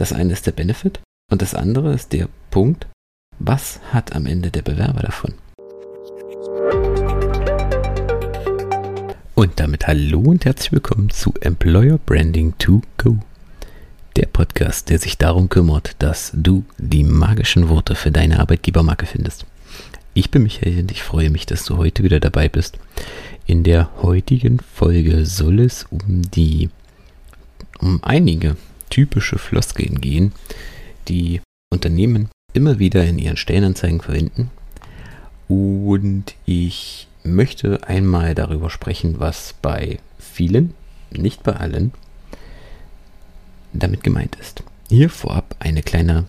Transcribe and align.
Das 0.00 0.14
eine 0.14 0.32
ist 0.32 0.46
der 0.46 0.52
Benefit 0.52 1.00
und 1.30 1.42
das 1.42 1.54
andere 1.54 1.92
ist 1.92 2.14
der 2.14 2.26
Punkt, 2.50 2.86
was 3.38 3.80
hat 3.92 4.16
am 4.16 4.24
Ende 4.24 4.50
der 4.50 4.62
Bewerber 4.62 5.02
davon? 5.02 5.34
Und 9.34 9.60
damit 9.60 9.86
hallo 9.86 10.20
und 10.20 10.46
herzlich 10.46 10.72
willkommen 10.72 11.10
zu 11.10 11.34
Employer 11.42 11.98
Branding 11.98 12.54
to 12.56 12.80
Go. 12.96 13.18
Der 14.16 14.24
Podcast, 14.24 14.88
der 14.88 14.98
sich 14.98 15.18
darum 15.18 15.50
kümmert, 15.50 15.96
dass 15.98 16.32
du 16.34 16.64
die 16.78 17.04
magischen 17.04 17.68
Worte 17.68 17.94
für 17.94 18.10
deine 18.10 18.40
Arbeitgebermarke 18.40 19.04
findest. 19.04 19.44
Ich 20.14 20.30
bin 20.30 20.44
Michael 20.44 20.78
und 20.78 20.90
ich 20.90 21.02
freue 21.02 21.28
mich, 21.28 21.44
dass 21.44 21.66
du 21.66 21.76
heute 21.76 22.04
wieder 22.04 22.20
dabei 22.20 22.48
bist. 22.48 22.78
In 23.44 23.64
der 23.64 23.90
heutigen 24.00 24.60
Folge 24.60 25.26
soll 25.26 25.60
es 25.60 25.84
um 25.90 26.22
die 26.22 26.70
um 27.80 28.02
einige 28.02 28.56
typische 28.90 29.38
Floskeln 29.38 30.00
gehen, 30.00 30.32
die 31.08 31.40
Unternehmen 31.72 32.28
immer 32.52 32.78
wieder 32.78 33.04
in 33.04 33.18
ihren 33.18 33.36
Stellenanzeigen 33.36 34.00
verwenden. 34.00 34.50
Und 35.48 36.34
ich 36.46 37.08
möchte 37.22 37.86
einmal 37.88 38.34
darüber 38.34 38.70
sprechen, 38.70 39.18
was 39.18 39.54
bei 39.62 39.98
vielen, 40.18 40.74
nicht 41.10 41.42
bei 41.42 41.54
allen, 41.54 41.92
damit 43.72 44.02
gemeint 44.02 44.36
ist. 44.36 44.62
Hier 44.88 45.10
vorab 45.10 45.54
eine 45.60 45.82
kleine 45.82 46.24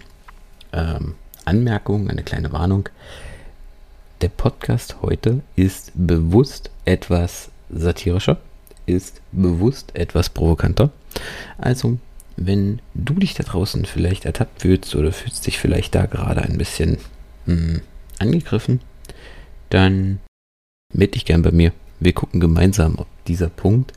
ähm, 0.74 1.16
Anmerkung, 1.46 2.10
eine 2.10 2.24
kleine 2.24 2.52
Warnung. 2.52 2.90
Der 4.22 4.30
Podcast 4.30 4.98
heute 5.02 5.42
ist 5.56 5.92
bewusst 5.96 6.70
etwas 6.86 7.50
satirischer, 7.72 8.38
ist 8.86 9.22
bewusst 9.32 9.96
etwas 9.96 10.30
provokanter. 10.30 10.92
Also, 11.58 11.98
wenn 12.38 12.80
du 12.94 13.14
dich 13.16 13.34
da 13.34 13.44
draußen 13.44 13.86
vielleicht 13.86 14.26
ertappt 14.26 14.62
fühlst 14.62 14.96
oder 14.96 15.12
fühlst 15.12 15.46
dich 15.48 15.60
vielleicht 15.60 15.96
da 15.96 16.06
gerade 16.06 16.42
ein 16.42 16.58
bisschen 16.58 16.98
mh, 17.46 17.56
hm, 17.56 17.82
angegriffen, 18.20 18.82
dann 19.70 20.20
melde 20.94 21.14
dich 21.14 21.26
gern 21.26 21.42
bei 21.42 21.52
mir. 21.52 21.72
Wir 22.00 22.14
gucken 22.14 22.40
gemeinsam, 22.40 22.98
ob 22.98 23.08
dieser 23.26 23.50
Punkt 23.50 23.94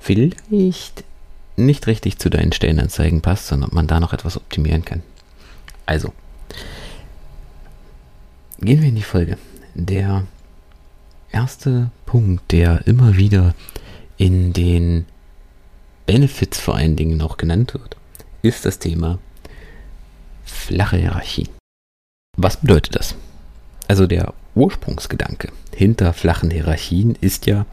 vielleicht 0.00 1.04
nicht 1.56 1.86
richtig 1.86 2.18
zu 2.18 2.30
deinen 2.30 2.52
Stellenanzeigen 2.52 3.20
passt, 3.20 3.48
sondern 3.48 3.70
ob 3.70 3.74
man 3.74 3.86
da 3.86 4.00
noch 4.00 4.12
etwas 4.12 4.36
optimieren 4.36 4.84
kann. 4.84 5.02
Also, 5.86 6.12
gehen 8.60 8.80
wir 8.80 8.88
in 8.88 8.96
die 8.96 9.02
Folge. 9.02 9.38
Der 9.74 10.24
erste 11.32 11.90
Punkt, 12.06 12.52
der 12.52 12.86
immer 12.86 13.16
wieder 13.16 13.54
in 14.16 14.52
den 14.52 15.06
Benefits 16.08 16.58
vor 16.58 16.74
allen 16.74 16.96
Dingen 16.96 17.18
noch 17.18 17.36
genannt 17.36 17.74
wird, 17.74 17.98
ist 18.40 18.64
das 18.64 18.78
Thema 18.78 19.18
flache 20.42 20.96
Hierarchie. 20.96 21.50
Was 22.34 22.56
bedeutet 22.56 22.96
das? 22.96 23.14
Also 23.88 24.06
der 24.06 24.32
Ursprungsgedanke 24.54 25.52
hinter 25.76 26.14
flachen 26.14 26.50
Hierarchien 26.50 27.14
ist 27.20 27.44
ja, 27.44 27.66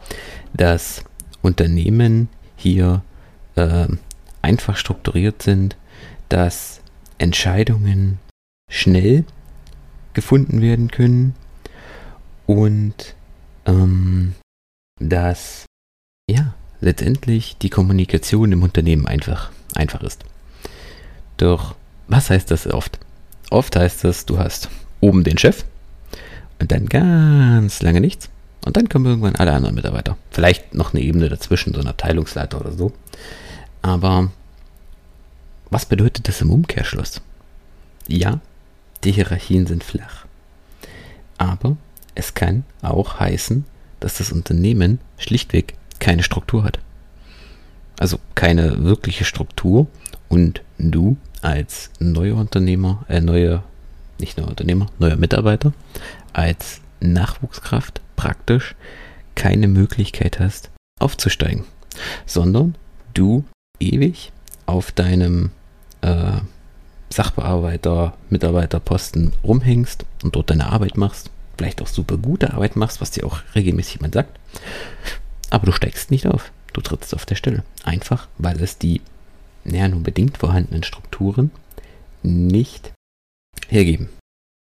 dass 0.52 1.02
Unternehmen 1.40 2.28
hier 2.56 3.02
äh, 3.54 3.88
einfach 4.42 4.76
strukturiert 4.76 5.42
sind, 5.42 5.78
dass 6.28 6.82
Entscheidungen 7.16 8.18
schnell 8.70 9.24
gefunden 10.12 10.60
werden 10.60 10.90
können 10.90 11.34
und 12.44 13.14
ähm, 13.64 14.34
dass 15.00 15.64
ja 16.30 16.54
letztendlich 16.80 17.56
die 17.58 17.70
Kommunikation 17.70 18.52
im 18.52 18.62
Unternehmen 18.62 19.06
einfach 19.06 19.50
einfach 19.74 20.02
ist. 20.02 20.24
Doch 21.36 21.74
was 22.08 22.30
heißt 22.30 22.50
das 22.50 22.66
oft? 22.66 22.98
Oft 23.50 23.76
heißt 23.76 24.04
das, 24.04 24.26
du 24.26 24.38
hast 24.38 24.68
oben 25.00 25.24
den 25.24 25.38
Chef, 25.38 25.64
und 26.58 26.72
dann 26.72 26.86
ganz 26.86 27.82
lange 27.82 28.00
nichts. 28.00 28.30
Und 28.64 28.76
dann 28.76 28.88
kommen 28.88 29.06
irgendwann 29.06 29.36
alle 29.36 29.52
anderen 29.52 29.74
Mitarbeiter. 29.74 30.16
Vielleicht 30.30 30.74
noch 30.74 30.92
eine 30.92 31.02
Ebene 31.02 31.28
dazwischen, 31.28 31.74
so 31.74 31.80
ein 31.80 31.86
Abteilungsleiter 31.86 32.60
oder 32.60 32.72
so. 32.72 32.92
Aber 33.82 34.30
was 35.70 35.86
bedeutet 35.86 36.26
das 36.26 36.40
im 36.40 36.50
Umkehrschluss? 36.50 37.20
Ja, 38.08 38.40
die 39.04 39.12
Hierarchien 39.12 39.66
sind 39.66 39.84
flach. 39.84 40.26
Aber 41.38 41.76
es 42.14 42.34
kann 42.34 42.64
auch 42.82 43.20
heißen, 43.20 43.64
dass 44.00 44.18
das 44.18 44.32
Unternehmen 44.32 44.98
schlichtweg 45.18 45.74
keine 46.06 46.22
Struktur 46.22 46.62
hat. 46.62 46.78
Also 47.98 48.20
keine 48.36 48.84
wirkliche 48.84 49.24
Struktur 49.24 49.88
und 50.28 50.62
du 50.78 51.16
als 51.42 51.90
neuer 51.98 52.36
Unternehmer, 52.36 53.04
äh, 53.08 53.20
neuer, 53.20 53.64
nicht 54.20 54.38
neuer 54.38 54.46
Unternehmer, 54.46 54.86
neuer 55.00 55.16
Mitarbeiter 55.16 55.72
als 56.32 56.80
Nachwuchskraft 57.00 58.00
praktisch 58.14 58.76
keine 59.34 59.66
Möglichkeit 59.66 60.38
hast, 60.38 60.70
aufzusteigen, 61.00 61.64
sondern 62.24 62.76
du 63.12 63.44
ewig 63.80 64.30
auf 64.66 64.92
deinem 64.92 65.50
äh, 66.02 66.38
Sachbearbeiter, 67.10 68.16
Mitarbeiterposten 68.30 69.32
rumhängst 69.42 70.04
und 70.22 70.36
dort 70.36 70.50
deine 70.50 70.70
Arbeit 70.70 70.96
machst, 70.96 71.30
vielleicht 71.58 71.82
auch 71.82 71.88
super 71.88 72.16
gute 72.16 72.54
Arbeit 72.54 72.76
machst, 72.76 73.00
was 73.00 73.10
dir 73.10 73.26
auch 73.26 73.40
regelmäßig 73.56 73.94
jemand 73.94 74.14
sagt, 74.14 74.38
aber 75.50 75.66
du 75.66 75.72
steigst 75.72 76.10
nicht 76.10 76.26
auf, 76.26 76.52
du 76.72 76.80
trittst 76.80 77.14
auf 77.14 77.26
der 77.26 77.36
Stelle. 77.36 77.64
Einfach, 77.84 78.28
weil 78.38 78.60
es 78.62 78.78
die 78.78 79.00
naja, 79.66 79.88
nur 79.88 80.02
bedingt 80.02 80.38
vorhandenen 80.38 80.82
Strukturen 80.82 81.50
nicht 82.22 82.92
hergeben. 83.68 84.08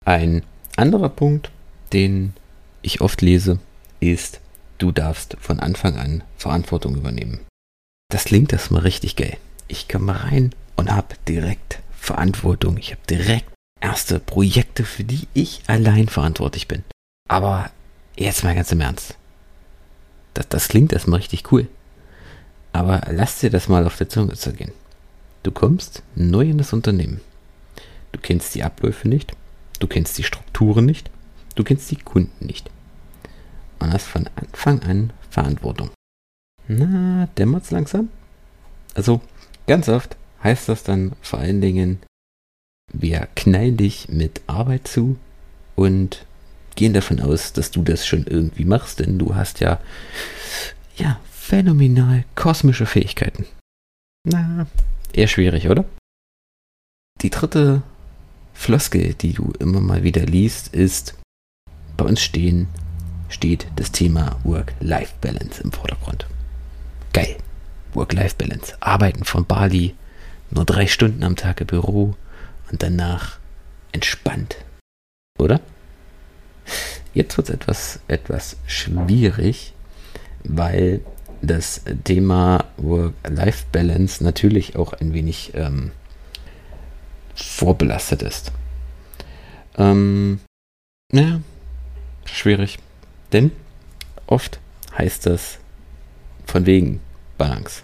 Ein 0.06 0.44
anderer 0.75 1.09
Punkt, 1.09 1.51
den 1.91 2.34
ich 2.81 3.01
oft 3.01 3.22
lese, 3.22 3.59
ist, 4.00 4.39
du 4.78 4.91
darfst 4.91 5.38
von 5.39 5.59
Anfang 5.59 5.97
an 5.97 6.23
Verantwortung 6.38 6.95
übernehmen. 6.95 7.40
Das 8.09 8.25
klingt 8.25 8.53
erstmal 8.53 8.81
richtig 8.81 9.16
geil. 9.16 9.38
Ich 9.67 9.88
komme 9.88 10.23
rein 10.23 10.53
und 10.75 10.91
habe 10.91 11.16
direkt 11.28 11.79
Verantwortung. 11.97 12.78
Ich 12.78 12.91
habe 12.91 13.01
direkt 13.09 13.50
erste 13.79 14.19
Projekte, 14.19 14.84
für 14.84 15.03
die 15.03 15.28
ich 15.34 15.61
allein 15.67 16.07
verantwortlich 16.07 16.67
bin. 16.67 16.84
Aber 17.29 17.72
jetzt 18.16 18.44
mal 18.44 18.55
ganz 18.55 18.72
im 18.72 18.81
Ernst. 18.81 19.16
Das, 20.33 20.47
das 20.49 20.67
klingt 20.67 20.94
erstmal 20.94 21.19
richtig 21.19 21.51
cool. 21.51 21.67
Aber 22.71 23.01
lass 23.11 23.39
dir 23.39 23.49
das 23.49 23.67
mal 23.67 23.85
auf 23.85 23.97
der 23.97 24.09
Zunge 24.09 24.33
zergehen. 24.33 24.71
Du 25.44 25.51
kommst 25.51 26.01
neu 26.16 26.49
in 26.49 26.57
das 26.57 26.73
Unternehmen. 26.73 27.21
Du 28.11 28.19
kennst 28.19 28.55
die 28.55 28.63
Abläufe 28.63 29.07
nicht. 29.07 29.33
Du 29.79 29.88
kennst 29.88 30.17
die 30.17 30.23
Strukturen 30.23 30.85
nicht. 30.85 31.09
Du 31.55 31.63
kennst 31.63 31.91
die 31.91 31.97
Kunden 31.97 32.45
nicht. 32.45 32.69
Und 33.79 33.91
hast 33.91 34.07
von 34.07 34.29
Anfang 34.35 34.81
an 34.83 35.13
Verantwortung. 35.29 35.91
Na, 36.67 37.27
dämmert's 37.38 37.72
langsam? 37.72 38.09
Also, 38.93 39.22
ganz 39.67 39.89
oft 39.89 40.16
heißt 40.43 40.69
das 40.69 40.83
dann 40.83 41.13
vor 41.22 41.39
allen 41.39 41.61
Dingen, 41.61 41.99
wir 42.91 43.28
knallen 43.35 43.78
dich 43.78 44.09
mit 44.09 44.41
Arbeit 44.47 44.87
zu 44.87 45.17
und 45.75 46.25
gehen 46.75 46.93
davon 46.93 47.20
aus, 47.20 47.53
dass 47.53 47.72
du 47.72 47.84
das 47.84 48.05
schon 48.05 48.25
irgendwie 48.25 48.66
machst, 48.66 48.99
denn 48.99 49.20
du 49.20 49.35
hast 49.35 49.59
ja, 49.59 49.79
ja, 50.97 51.20
phänomenal 51.31 52.25
kosmische 52.35 52.85
Fähigkeiten. 52.85 53.46
Na, 54.25 54.67
eher 55.11 55.28
schwierig, 55.28 55.70
oder? 55.70 55.85
Die 57.22 57.29
dritte 57.29 57.81
Floskel, 58.53 59.14
die 59.14 59.34
du 59.34 59.53
immer 59.59 59.81
mal 59.81 60.03
wieder 60.03 60.25
liest, 60.25 60.73
ist, 60.73 61.16
bei 61.97 62.05
uns 62.05 62.22
stehen, 62.22 62.67
steht 63.29 63.67
das 63.75 63.91
Thema 63.91 64.40
Work-Life-Balance 64.43 65.61
im 65.64 65.72
Vordergrund. 65.72 66.28
Geil. 67.14 67.37
Work-Life-Balance. 67.93 68.78
Arbeiten 68.79 69.23
von 69.23 69.46
Bali, 69.46 69.96
nur 70.49 70.66
drei 70.66 70.87
Stunden 70.87 71.23
am 71.23 71.35
Tag 71.35 71.61
im 71.61 71.67
Büro 71.67 72.16
und 72.72 72.81
danach 72.81 73.37
entspannt. 73.91 74.58
Oder? 75.37 75.59
Jetzt 77.13 77.37
wird 77.37 77.49
es 77.49 77.55
etwas, 77.55 77.99
etwas 78.07 78.57
schwierig, 78.65 79.73
weil 80.43 81.01
das 81.41 81.81
Thema 82.03 82.65
Work-Life-Balance 82.77 84.23
natürlich 84.23 84.75
auch 84.75 84.93
ein 84.93 85.13
wenig 85.13 85.51
ähm, 85.55 85.91
vorbelastet 87.35 88.21
ist. 88.21 88.51
Ähm, 89.77 90.39
naja, 91.11 91.41
schwierig. 92.25 92.79
Denn 93.31 93.51
oft 94.27 94.59
heißt 94.97 95.25
das 95.25 95.59
von 96.45 96.65
wegen 96.65 97.01
Balance, 97.37 97.83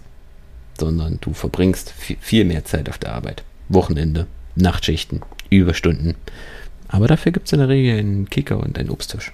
sondern 0.78 1.18
du 1.20 1.34
verbringst 1.34 1.90
viel 1.90 2.44
mehr 2.44 2.64
Zeit 2.64 2.88
auf 2.88 2.98
der 2.98 3.12
Arbeit. 3.12 3.44
Wochenende, 3.68 4.26
Nachtschichten, 4.54 5.20
Überstunden. 5.50 6.14
Aber 6.92 7.06
dafür 7.06 7.30
gibt 7.30 7.46
es 7.46 7.52
in 7.52 7.60
der 7.60 7.68
Regel 7.68 7.98
einen 7.98 8.28
Kicker 8.28 8.58
und 8.58 8.76
einen 8.76 8.90
Obsttisch. 8.90 9.32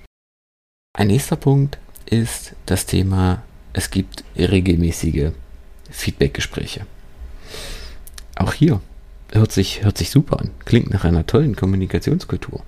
Ein 0.96 1.06
nächster 1.08 1.36
Punkt 1.36 1.78
ist 2.04 2.54
das 2.66 2.84
Thema, 2.84 3.42
es 3.72 3.90
gibt 3.90 4.24
regelmäßige 4.36 5.30
Feedbackgespräche. 5.90 6.86
Auch 8.36 8.52
hier 8.52 8.80
hört 9.32 9.52
sich, 9.52 9.82
hört 9.82 9.96
sich 9.96 10.10
super 10.10 10.38
an, 10.38 10.50
klingt 10.66 10.90
nach 10.90 11.04
einer 11.04 11.26
tollen 11.26 11.56
Kommunikationskultur. 11.56 12.62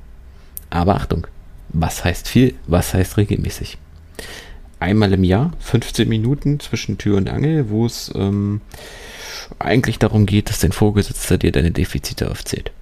Aber 0.71 0.97
Achtung, 0.97 1.27
was 1.69 2.05
heißt 2.05 2.27
viel, 2.27 2.55
was 2.67 2.95
heißt 2.95 3.19
regelmäßig? 3.19 3.77
Einmal 4.81 5.13
im 5.13 5.25
Jahr, 5.25 5.53
15 5.61 6.09
Minuten 6.09 6.61
zwischen 6.61 6.97
Tür 6.97 7.19
und 7.19 7.29
Angel, 7.29 7.69
wo 7.69 7.85
es 7.85 8.11
ähm, 8.15 8.63
eigentlich 9.59 9.99
darum 9.99 10.25
geht, 10.25 10.49
dass 10.49 10.61
dein 10.61 10.73
Vorgesetzter 10.73 11.37
dir 11.37 11.53
deine 11.53 11.73
Defizite 11.73 12.31
aufzählt. 12.31 12.73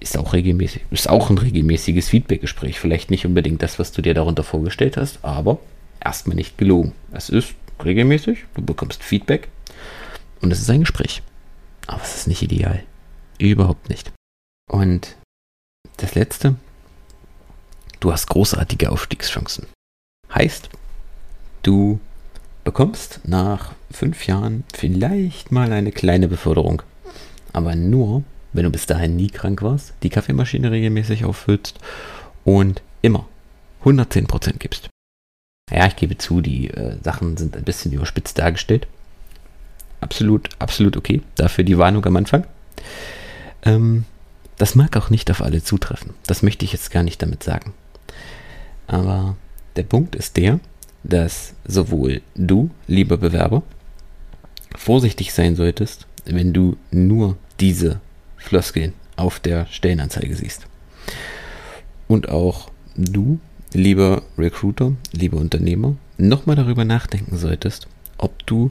Ist 0.00 0.16
auch 0.16 0.32
regelmäßig, 0.32 0.82
ist 0.90 1.08
auch 1.08 1.30
ein 1.30 1.38
regelmäßiges 1.38 2.08
Feedbackgespräch. 2.08 2.78
Vielleicht 2.78 3.10
nicht 3.10 3.26
unbedingt 3.26 3.62
das, 3.62 3.78
was 3.78 3.92
du 3.92 4.02
dir 4.02 4.14
darunter 4.14 4.44
vorgestellt 4.44 4.96
hast, 4.96 5.24
aber 5.24 5.58
erstmal 6.00 6.36
nicht 6.36 6.56
gelogen. 6.56 6.92
Es 7.12 7.28
ist 7.28 7.54
regelmäßig, 7.84 8.44
du 8.54 8.62
bekommst 8.62 9.02
Feedback 9.02 9.48
und 10.40 10.52
es 10.52 10.60
ist 10.60 10.70
ein 10.70 10.80
Gespräch. 10.80 11.22
Aber 11.86 12.02
es 12.02 12.16
ist 12.16 12.28
nicht 12.28 12.42
ideal. 12.42 12.82
Überhaupt 13.38 13.88
nicht. 13.88 14.12
Und 14.70 15.16
das 15.96 16.14
letzte, 16.14 16.56
du 18.00 18.12
hast 18.12 18.28
großartige 18.28 18.90
Aufstiegschancen. 18.90 19.66
Heißt, 20.32 20.68
du 21.62 21.98
bekommst 22.64 23.20
nach 23.24 23.72
fünf 23.90 24.26
Jahren 24.26 24.64
vielleicht 24.74 25.50
mal 25.50 25.72
eine 25.72 25.90
kleine 25.90 26.28
Beförderung. 26.28 26.82
Aber 27.52 27.74
nur, 27.74 28.22
wenn 28.52 28.64
du 28.64 28.70
bis 28.70 28.86
dahin 28.86 29.16
nie 29.16 29.28
krank 29.28 29.62
warst, 29.62 29.92
die 30.02 30.10
Kaffeemaschine 30.10 30.70
regelmäßig 30.70 31.24
auffüllst 31.24 31.78
und 32.44 32.82
immer 33.02 33.26
110% 33.84 34.58
gibst. 34.58 34.88
Ja, 35.70 35.86
ich 35.86 35.96
gebe 35.96 36.16
zu, 36.16 36.40
die 36.40 36.70
äh, 36.70 36.96
Sachen 37.02 37.36
sind 37.36 37.56
ein 37.56 37.64
bisschen 37.64 37.92
überspitzt 37.92 38.38
dargestellt. 38.38 38.86
Absolut, 40.00 40.48
absolut 40.58 40.96
okay. 40.96 41.22
Dafür 41.34 41.64
die 41.64 41.78
Warnung 41.78 42.04
am 42.06 42.16
Anfang. 42.16 42.44
Ähm, 43.64 44.04
das 44.56 44.74
mag 44.74 44.96
auch 44.96 45.10
nicht 45.10 45.30
auf 45.30 45.42
alle 45.42 45.62
zutreffen. 45.62 46.14
Das 46.26 46.42
möchte 46.42 46.64
ich 46.64 46.72
jetzt 46.72 46.90
gar 46.90 47.02
nicht 47.02 47.20
damit 47.20 47.42
sagen. 47.42 47.74
Aber 48.86 49.36
der 49.76 49.82
Punkt 49.82 50.16
ist 50.16 50.36
der, 50.36 50.58
dass 51.04 51.54
sowohl 51.66 52.22
du, 52.34 52.70
lieber 52.86 53.16
Bewerber, 53.16 53.62
vorsichtig 54.74 55.32
sein 55.32 55.54
solltest, 55.54 56.06
wenn 56.24 56.52
du 56.52 56.76
nur 56.90 57.36
diese 57.60 58.00
Floskeln 58.38 58.94
auf 59.16 59.40
der 59.40 59.66
Stellenanzeige 59.66 60.34
siehst. 60.34 60.66
Und 62.06 62.30
auch 62.30 62.70
du, 62.96 63.38
lieber 63.72 64.22
Recruiter, 64.38 64.92
lieber 65.12 65.36
Unternehmer, 65.36 65.96
nochmal 66.16 66.56
darüber 66.56 66.84
nachdenken 66.84 67.36
solltest, 67.36 67.86
ob 68.16 68.46
du 68.46 68.70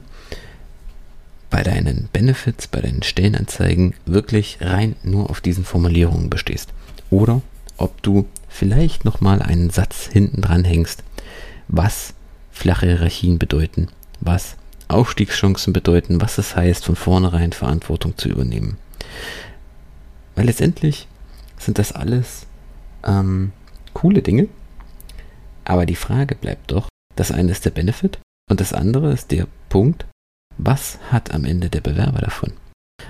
bei 1.50 1.62
deinen 1.62 2.08
Benefits, 2.12 2.66
bei 2.66 2.80
deinen 2.80 3.02
Stellenanzeigen 3.02 3.94
wirklich 4.04 4.58
rein 4.60 4.96
nur 5.02 5.30
auf 5.30 5.40
diesen 5.40 5.64
Formulierungen 5.64 6.28
bestehst. 6.28 6.70
Oder 7.10 7.40
ob 7.76 8.02
du 8.02 8.26
vielleicht 8.48 9.04
nochmal 9.04 9.40
einen 9.40 9.70
Satz 9.70 10.08
hinten 10.12 10.42
dran 10.42 10.64
hängst, 10.64 11.04
was 11.68 12.12
flache 12.50 12.86
Hierarchien 12.86 13.38
bedeuten, 13.38 13.88
was 14.20 14.56
Aufstiegschancen 14.88 15.72
bedeuten, 15.72 16.20
was 16.20 16.38
es 16.38 16.56
heißt, 16.56 16.84
von 16.84 16.96
vornherein 16.96 17.52
Verantwortung 17.52 18.16
zu 18.16 18.28
übernehmen. 18.28 18.76
Weil 20.38 20.46
letztendlich 20.46 21.08
sind 21.58 21.80
das 21.80 21.90
alles 21.90 22.46
ähm, 23.04 23.50
coole 23.92 24.22
Dinge, 24.22 24.46
aber 25.64 25.84
die 25.84 25.96
Frage 25.96 26.36
bleibt 26.36 26.70
doch, 26.70 26.88
das 27.16 27.32
eine 27.32 27.50
ist 27.50 27.64
der 27.64 27.70
Benefit 27.70 28.20
und 28.48 28.60
das 28.60 28.72
andere 28.72 29.12
ist 29.12 29.32
der 29.32 29.48
Punkt, 29.68 30.06
was 30.56 31.00
hat 31.10 31.34
am 31.34 31.44
Ende 31.44 31.70
der 31.70 31.80
Bewerber 31.80 32.20
davon? 32.20 32.52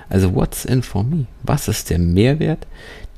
Also 0.09 0.33
what's 0.33 0.65
in 0.65 0.81
for 0.81 1.03
me? 1.03 1.27
Was 1.43 1.67
ist 1.67 1.91
der 1.91 1.99
Mehrwert, 1.99 2.65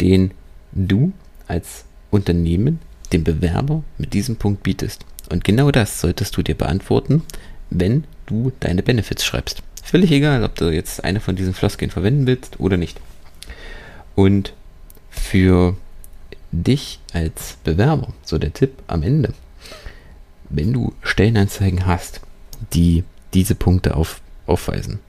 den 0.02 0.32
du 0.74 1.14
als 1.48 1.86
Unternehmen 2.10 2.80
dem 3.14 3.24
Bewerber 3.24 3.82
mit 3.98 4.12
diesem 4.12 4.36
Punkt 4.36 4.62
bietest? 4.62 5.06
Und 5.32 5.46
genau 5.46 5.72
das 5.72 6.02
solltest 6.02 6.36
du 6.36 6.42
dir 6.42 6.56
beantworten, 6.56 7.24
wenn 7.70 8.04
du 8.26 8.52
deine 8.60 8.84
Benefits 8.84 9.24
schreibst. 9.24 9.64
Völlig 9.82 10.12
egal, 10.12 10.44
ob 10.44 10.56
du 10.56 10.70
jetzt 10.70 11.02
eine 11.02 11.22
von 11.22 11.38
diesen 11.38 11.54
Floskeln 11.54 11.92
verwenden 11.92 12.28
willst 12.28 12.60
oder 12.60 12.76
nicht. 12.76 13.00
Und 14.22 14.54
für 15.10 15.76
dich 16.52 17.00
als 17.12 17.58
Bewerber, 17.64 18.14
so 18.24 18.38
der 18.38 18.54
Tipp 18.54 18.84
am 18.86 19.02
Ende, 19.02 19.34
wenn 20.48 20.74
du 20.74 20.94
Stellenanzeigen 21.02 21.88
hast, 21.88 22.22
die 22.72 23.04
diese 23.34 23.56
Punkte 23.56 23.96
auf, 23.96 24.22
aufweisen, 24.46 25.00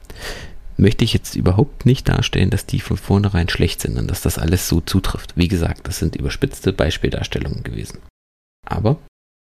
möchte 0.78 1.04
ich 1.04 1.12
jetzt 1.12 1.36
überhaupt 1.36 1.84
nicht 1.84 2.08
darstellen, 2.08 2.48
dass 2.48 2.64
die 2.64 2.80
von 2.80 2.96
vornherein 2.96 3.50
schlecht 3.50 3.82
sind 3.82 3.98
und 3.98 4.10
dass 4.10 4.22
das 4.22 4.38
alles 4.38 4.66
so 4.66 4.80
zutrifft. 4.80 5.36
Wie 5.36 5.48
gesagt, 5.48 5.86
das 5.86 5.98
sind 5.98 6.16
überspitzte 6.16 6.72
Beispieldarstellungen 6.72 7.64
gewesen. 7.64 7.98
Aber 8.66 8.96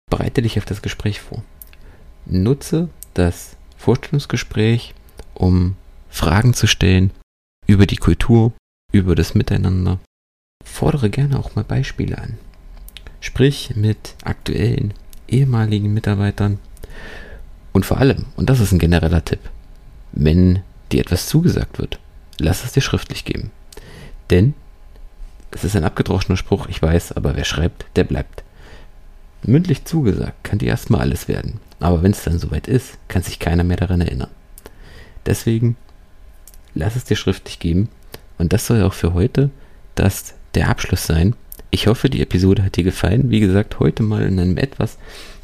bereite 0.10 0.42
dich 0.42 0.58
auf 0.58 0.66
das 0.66 0.82
Gespräch 0.82 1.20
vor. 1.20 1.44
Nutze 2.26 2.88
das 3.14 3.58
Vorstellungsgespräch, 3.76 4.94
um 5.34 5.76
Fragen 6.10 6.54
zu 6.54 6.66
stellen 6.66 7.12
über 7.68 7.86
die 7.86 7.98
Kultur, 7.98 8.54
über 8.91 9.15
das 9.15 9.36
Miteinander. 9.36 10.00
Fordere 10.63 11.09
gerne 11.09 11.39
auch 11.39 11.56
mal 11.56 11.63
Beispiele 11.63 12.18
an. 12.18 12.38
Sprich 13.21 13.75
mit 13.75 14.15
aktuellen, 14.24 14.94
ehemaligen 15.27 15.94
Mitarbeitern 15.94 16.59
und 17.74 17.86
vor 17.86 17.97
allem, 17.97 18.25
und 18.36 18.50
das 18.50 18.59
ist 18.59 18.71
ein 18.71 18.80
genereller 18.80 19.24
Tipp, 19.24 19.39
wenn 20.12 20.63
dir 20.91 21.01
etwas 21.01 21.27
zugesagt 21.27 21.80
wird, 21.80 22.00
lass 22.39 22.63
es 22.63 22.71
dir 22.71 22.81
schriftlich 22.81 23.25
geben. 23.25 23.51
Denn 24.30 24.53
es 25.51 25.63
ist 25.63 25.75
ein 25.75 25.84
abgedroschener 25.84 26.38
Spruch, 26.38 26.67
ich 26.67 26.81
weiß, 26.81 27.13
aber 27.13 27.36
wer 27.36 27.46
schreibt, 27.46 27.86
der 27.96 28.03
bleibt. 28.03 28.43
Mündlich 29.43 29.86
zugesagt 29.86 30.43
kann 30.43 30.60
dir 30.60 30.69
erstmal 30.69 31.01
alles 31.01 31.27
werden, 31.27 31.60
aber 31.79 32.03
wenn 32.03 32.12
es 32.12 32.24
dann 32.24 32.39
soweit 32.39 32.67
ist, 32.67 32.98
kann 33.08 33.24
sich 33.24 33.39
keiner 33.39 33.63
mehr 33.63 33.77
daran 33.77 34.01
erinnern. 34.01 34.29
Deswegen 35.25 35.75
lass 36.74 36.96
es 36.96 37.03
dir 37.03 37.15
schriftlich 37.15 37.60
geben 37.60 37.89
und 38.39 38.51
das 38.53 38.65
soll 38.65 38.81
auch 38.81 38.93
für 38.93 39.13
heute 39.13 39.51
das 39.93 40.34
der 40.55 40.69
Abschluss 40.69 41.05
sein. 41.05 41.36
Ich 41.69 41.86
hoffe, 41.86 42.10
die 42.10 42.22
Episode 42.22 42.63
hat 42.63 42.77
dir 42.77 42.84
gefallen. 42.84 43.29
Wie 43.29 43.39
gesagt, 43.39 43.79
heute 43.79 44.01
mal 44.01 44.24
in 44.24 44.39
einem 44.39 44.58
etwas 44.58 44.98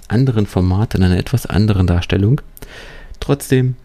anderen 0.07 0.47
Format, 0.47 0.95
in 0.95 1.03
einer 1.03 1.17
etwas 1.17 1.45
anderen 1.45 1.85
Darstellung. 1.85 2.41
Trotzdem, 3.19 3.75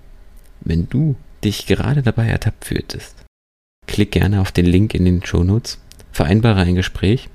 wenn 0.61 0.89
du 0.89 1.17
dich 1.45 1.67
gerade 1.67 2.03
dabei 2.03 2.29
ertappt 2.29 2.65
fühltest, 2.65 3.15
klick 3.87 4.13
gerne 4.13 4.41
auf 4.41 4.53
den 4.53 4.67
Link 4.67 4.95
in 4.95 5.05
den 5.05 5.25
Show 5.25 5.45
Notes, 5.45 5.79
vereinbare 6.13 6.61
ein 6.61 6.75
Gespräch 6.75 7.29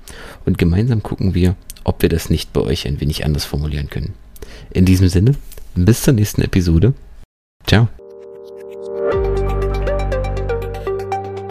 und 0.44 0.58
gemeinsam 0.58 1.02
gucken 1.02 1.34
wir, 1.34 1.56
ob 1.84 2.02
wir 2.02 2.08
das 2.08 2.30
nicht 2.30 2.52
bei 2.52 2.60
euch 2.60 2.86
ein 2.86 3.00
wenig 3.00 3.24
anders 3.24 3.44
formulieren 3.44 3.90
können. 3.90 4.14
In 4.70 4.84
diesem 4.84 5.08
Sinne, 5.08 5.34
bis 5.74 6.02
zur 6.02 6.14
nächsten 6.14 6.42
Episode. 6.42 6.94
Ciao. 7.66 7.88